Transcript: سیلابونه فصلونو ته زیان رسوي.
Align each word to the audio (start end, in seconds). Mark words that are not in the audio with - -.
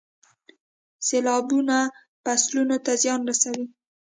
سیلابونه 1.07 1.77
فصلونو 2.23 2.77
ته 2.85 2.91
زیان 3.01 3.21
رسوي. 3.29 3.65